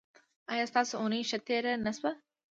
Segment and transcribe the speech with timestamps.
[0.53, 2.11] ایا ستاسو اونۍ ښه تیره نه شوه؟